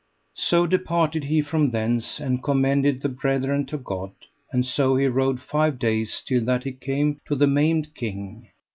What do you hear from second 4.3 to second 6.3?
and so he rode five days